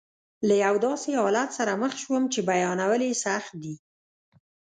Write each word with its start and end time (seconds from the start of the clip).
له 0.47 0.55
یو 0.65 0.75
داسې 0.85 1.09
حالت 1.21 1.49
سره 1.57 1.79
مخ 1.81 1.93
شوم 2.01 2.23
چې 2.33 2.39
بیانول 2.49 3.01
یې 3.07 3.13
سخت 3.25 3.51
دي. 3.63 3.75